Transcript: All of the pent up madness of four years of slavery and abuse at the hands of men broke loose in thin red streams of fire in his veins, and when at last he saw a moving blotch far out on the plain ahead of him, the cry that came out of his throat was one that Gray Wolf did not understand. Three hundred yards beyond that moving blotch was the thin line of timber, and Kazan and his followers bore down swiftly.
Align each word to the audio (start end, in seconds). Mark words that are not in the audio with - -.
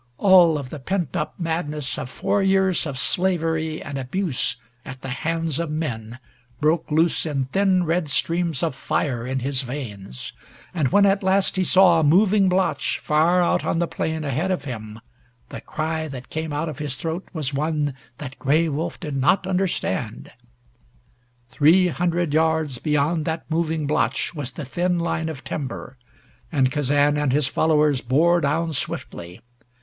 All 0.17 0.57
of 0.57 0.71
the 0.71 0.79
pent 0.79 1.15
up 1.15 1.39
madness 1.39 1.95
of 1.99 2.09
four 2.09 2.41
years 2.41 2.87
of 2.87 2.97
slavery 2.97 3.83
and 3.83 3.99
abuse 3.99 4.55
at 4.83 5.03
the 5.03 5.09
hands 5.09 5.59
of 5.59 5.69
men 5.69 6.17
broke 6.59 6.89
loose 6.89 7.23
in 7.23 7.45
thin 7.51 7.83
red 7.83 8.09
streams 8.09 8.63
of 8.63 8.73
fire 8.73 9.27
in 9.27 9.37
his 9.41 9.61
veins, 9.61 10.33
and 10.73 10.87
when 10.87 11.05
at 11.05 11.21
last 11.21 11.55
he 11.55 11.63
saw 11.63 11.99
a 11.99 12.03
moving 12.03 12.49
blotch 12.49 12.97
far 12.97 13.43
out 13.43 13.63
on 13.63 13.77
the 13.77 13.85
plain 13.85 14.23
ahead 14.23 14.49
of 14.49 14.63
him, 14.63 14.99
the 15.49 15.61
cry 15.61 16.07
that 16.07 16.31
came 16.31 16.51
out 16.51 16.67
of 16.67 16.79
his 16.79 16.95
throat 16.95 17.27
was 17.31 17.53
one 17.53 17.93
that 18.17 18.39
Gray 18.39 18.67
Wolf 18.67 18.99
did 18.99 19.15
not 19.15 19.45
understand. 19.45 20.31
Three 21.49 21.89
hundred 21.89 22.33
yards 22.33 22.79
beyond 22.79 23.25
that 23.25 23.45
moving 23.51 23.85
blotch 23.85 24.33
was 24.33 24.53
the 24.53 24.65
thin 24.65 24.97
line 24.97 25.29
of 25.29 25.43
timber, 25.43 25.95
and 26.51 26.71
Kazan 26.71 27.17
and 27.17 27.31
his 27.31 27.47
followers 27.47 28.01
bore 28.01 28.41
down 28.41 28.73
swiftly. 28.73 29.41